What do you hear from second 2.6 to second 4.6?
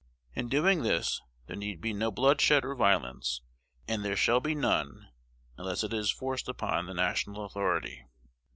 or violence; and there shall be